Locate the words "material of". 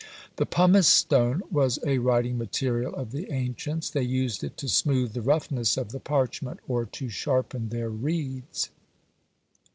2.39-3.11